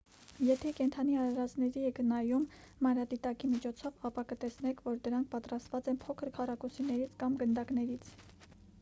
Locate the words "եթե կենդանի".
0.45-1.17